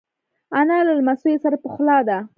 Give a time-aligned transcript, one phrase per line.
[0.59, 2.17] انا له لمسیو سره پخلا ده